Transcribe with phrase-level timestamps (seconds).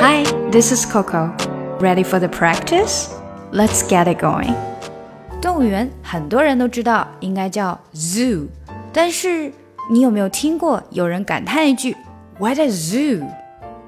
[0.00, 1.34] Hi, this is Coco.
[1.80, 3.08] Ready for the practice?
[3.52, 4.54] Let's get it going.
[5.40, 8.46] 动物园很多人都知道应该叫 zoo，
[8.92, 9.52] 但是
[9.90, 11.96] 你有没有听过有人感叹一句
[12.38, 13.26] "What a zoo"？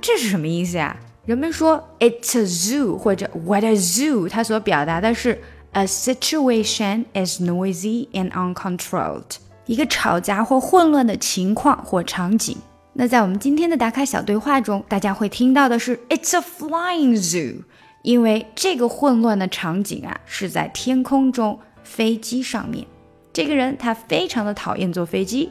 [0.00, 0.96] 这是什么意思呀？
[1.26, 5.40] 人们说 "It's a zoo" 或者 "What a zoo"，它所表达的是
[5.72, 12.56] a situation is noisy and uncontrolled，一个吵杂或混乱的情况或场景。
[13.01, 17.63] 那在我们今天的打卡小对话中，大家会听到的是 "It's a flying zoo"，
[18.01, 22.85] 因为这个混乱的场景啊是在天空中飞机上面。
[23.31, 25.49] 这个人他非常的讨厌坐飞机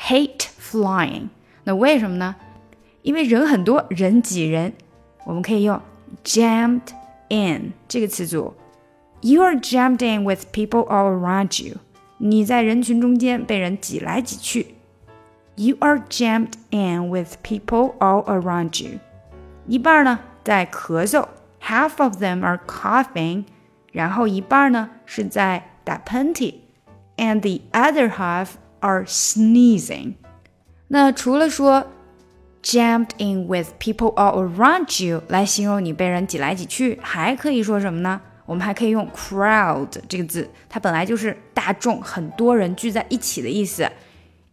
[0.00, 1.28] ，hate flying。
[1.64, 2.34] 那为什么呢？
[3.02, 4.72] 因为人很多，人挤人，
[5.26, 5.78] 我们可以用
[6.24, 6.80] jammed
[7.28, 8.54] in 这个词组。
[9.20, 11.76] You are jammed in with people all around you。
[12.16, 14.77] 你在人群中间被人挤来挤去。
[15.57, 18.99] You are jammed in with people all around you。
[19.67, 21.27] 一半呢在咳嗽，
[21.61, 23.45] half of them are coughing，
[23.91, 26.55] 然后一半呢是在打喷嚏，
[27.17, 30.15] and the other half are sneezing。
[30.87, 31.87] 那除了说
[32.63, 38.19] jammed in with people all around you 来形容你被人挤来挤去，还可以说什么呢？
[38.45, 43.89] 我们还可以用 crowd 这个字，它本来就是大众、很多人聚在一起的意思。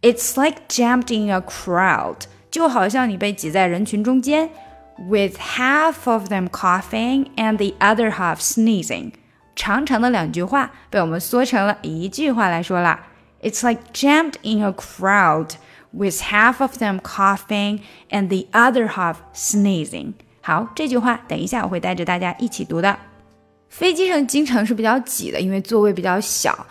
[0.01, 4.49] It's like jammed in a crowd，就好像你被挤在人群中间，
[4.97, 9.11] with half of them coughing and the other half sneezing。
[9.55, 13.07] 长长的两句话被我们缩成了一句话来说啦。
[13.41, 15.51] It's like jammed in a crowd
[15.91, 20.13] with half of them coughing and the other half sneezing。
[20.41, 22.97] 好，这句话等一下我会带着大家一起读的。
[23.69, 26.65] 飞机上经常是比较挤的，因为座位比较小。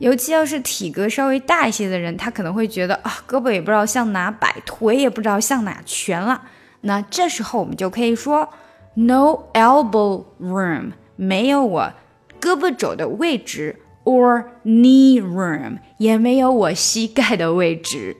[0.00, 6.42] 尤其要是体格稍微大一些的人，他可能会觉得啊，胳膊也不知道向哪摆，腿也不知道向哪蜷了。
[6.80, 8.48] 那这时候我们就可以说
[8.94, 11.92] ，no elbow room，没有我
[12.40, 18.16] 胳膊肘的位置，or knee room，也没有我膝盖的位置。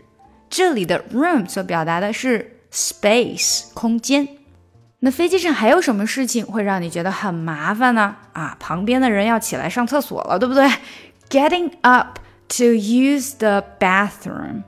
[0.51, 4.29] 这里的 room 所表达的是 space 空间。
[4.99, 8.17] 那飞机上还有什么事情会让你觉得很麻烦呢？
[8.35, 10.71] 啊，旁边的人要起来上厕所了，对不对
[11.31, 12.19] ？getting up
[12.49, 14.65] to use the bathroom。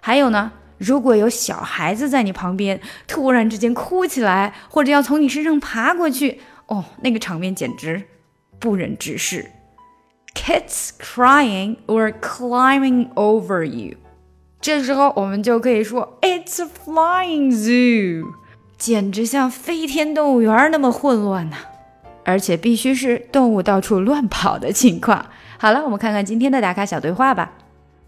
[0.00, 8.02] 还有呢，如果有小孩子在你旁边突然之间哭起来，或者要从你身上爬过去，哦，那个场面简直
[8.58, 9.46] 不忍直视。
[10.34, 13.96] Kids crying or climbing over you，
[14.60, 18.26] 这时候我们就可以说 It's a flying zoo，
[18.78, 21.56] 简直像飞天动物园那么混乱呐、
[22.24, 25.26] 而且必须是动物到处乱跑的情况。
[25.59, 27.51] 好了，我们看看今天的打卡小对话吧。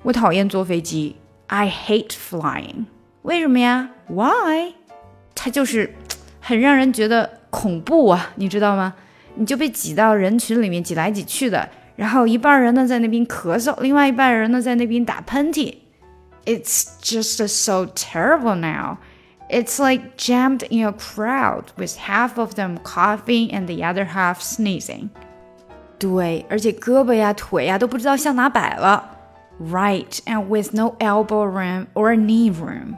[0.03, 1.15] 我讨厌坐飞机，
[1.47, 2.85] I hate flying。
[3.23, 3.89] 为什么呀？
[4.07, 4.73] Why？
[5.35, 5.93] 它就是
[6.39, 8.93] 很让人觉得恐怖啊，你知道吗？
[9.35, 15.75] 你就被挤到人群里面挤来挤去的，然后一半人呢在那边咳嗽，另外一半人呢在那边打喷嚏。
[16.45, 18.97] It's just so terrible now.
[19.49, 24.39] It's like jammed in a crowd with half of them coughing and the other half
[24.39, 25.09] sneezing.
[26.01, 29.17] 对，而且胳膊呀、腿呀都不知道向哪摆了。
[29.59, 32.95] Right, and with no elbow room or knee room。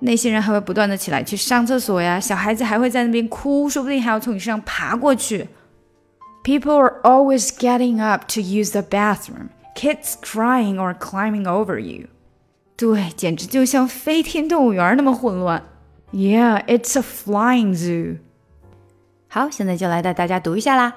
[0.00, 5.48] 那些人还会不断的起来去上厕所呀，小孩子还会在那边哭，说不定还要从你身上爬过去。
[6.42, 9.50] People are always getting up to use the bathroom.
[9.76, 12.08] Kids crying or climbing over you.
[12.76, 15.62] 对，简直就像飞天动物园那么混乱。
[16.12, 18.18] Yeah, it's a flying zoo.
[19.28, 20.94] 好，现在就来带大家读一下啦。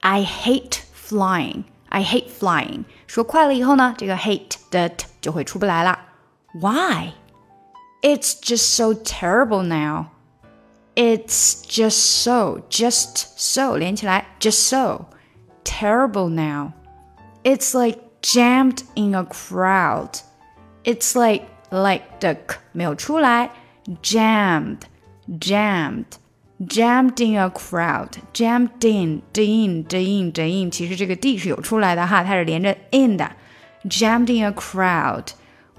[0.00, 1.64] I hate flying.
[1.88, 2.84] I hate flying.
[3.06, 5.98] 说快了以后呢，这个 hate 的 t 就会出不来了。
[6.54, 7.12] Why?
[8.00, 10.06] It's just so terrible now.
[10.94, 15.06] It's just so, just so 连起来，just so
[15.64, 16.72] terrible now.
[17.44, 20.20] It's like jammed in a crowd.
[20.84, 23.50] It's like like 的 k 没有出来，
[24.02, 24.80] jammed,
[25.28, 26.04] jammed.
[26.64, 33.32] Jammed in a crowd, jammed in, in, in, in，其实这个 d 是有出来的哈，它是连着 in 的。
[33.84, 35.32] Jammed in a crowd,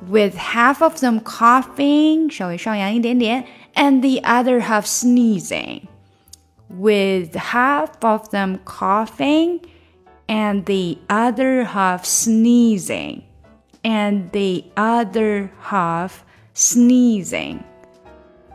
[0.06, 3.46] with half of them coughing，稍微上扬一点点，
[3.76, 5.84] and the other half sneezing.
[6.68, 9.62] With half of them coughing,
[10.28, 13.22] and the other half sneezing,
[13.84, 17.60] and the other half sneezing.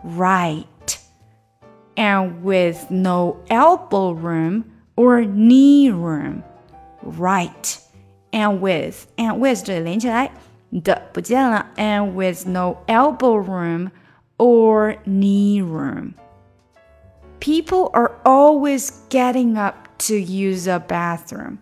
[0.05, 0.67] Right
[1.97, 4.65] and with no elbow room
[4.97, 6.43] or knee room.
[7.03, 7.79] Right.
[8.33, 10.31] And with and with 这里连起来
[10.71, 13.91] 的不见了，and with no elbow room
[14.37, 16.15] or knee room.
[17.41, 21.59] People are always getting up to use a bathroom.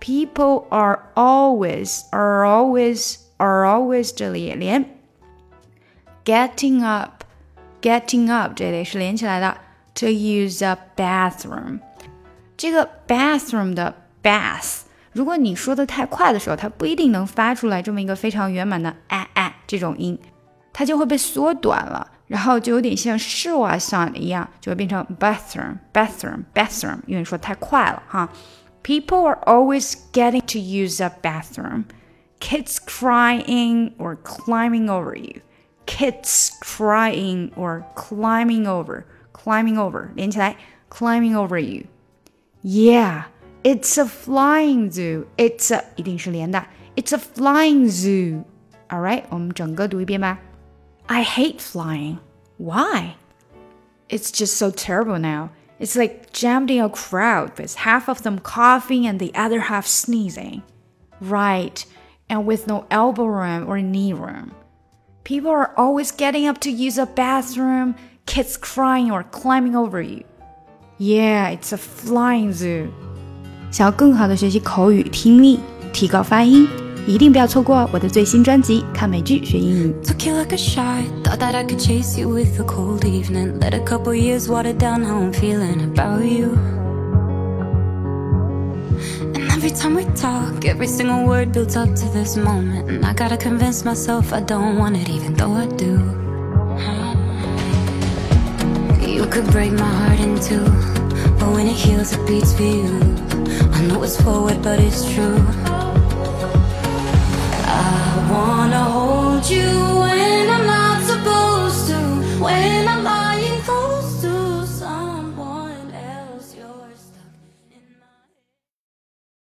[0.00, 4.84] People are always are always are always 这里连
[6.24, 7.24] getting up
[7.80, 9.56] getting up 这里是连起来的
[9.94, 11.80] to use a bathroom。
[12.56, 14.82] 这个 bathroom 的 bath，
[15.12, 20.18] 如果你说的太快的时候，它不一定能发出来这么一个非常圆满的哎哎这种音，
[20.72, 28.28] 它就会被缩短了，然后就有点像室外 sound 一样，就会变成 bathroom bathroom bathroom，因为说太快了哈。
[28.82, 31.84] People are always getting to use a bathroom.
[32.40, 35.42] Kids crying or climbing over you.
[35.86, 39.04] Kids crying or climbing over,
[39.34, 40.56] climbing over 连起来，
[40.88, 41.84] climbing over you.
[42.62, 43.24] Yeah,
[43.62, 45.26] it's a flying zoo.
[45.36, 46.66] It's a 一定是连的。
[46.96, 48.44] It's a flying zoo.
[48.88, 50.38] All right，我们整个读一遍吧。
[51.06, 52.18] I hate flying.
[52.58, 53.14] Why?
[54.08, 55.50] It's just so terrible now.
[55.78, 59.86] It's like jammed in a crowd with half of them coughing and the other half
[59.86, 60.62] sneezing.
[61.22, 61.84] Right,
[62.28, 64.52] and with no elbow room or knee room.
[65.24, 67.94] People are always getting up to use a bathroom,
[68.26, 70.24] kids crying or climbing over you.
[70.98, 72.88] Yeah, it's a flying zoo.
[73.70, 75.60] 想要更好的学习口语听力，
[75.92, 76.68] 提高发音，
[77.06, 79.94] 一定不要错过我的最新专辑《看美剧学英语》。
[80.04, 83.58] Took you like a shot, thought that I could chase you with a cold evening.
[83.60, 86.58] Let a couple years water down how I'm feeling about you.
[89.34, 92.90] And every time we talk, every single word builds up to this moment.
[92.90, 95.98] And I gotta convince myself I don't want it, even though I do.
[99.25, 100.63] You could break my heart in two,
[101.39, 102.99] but when it heals, it beats for you.
[103.73, 105.74] I know it's forward, but it's true.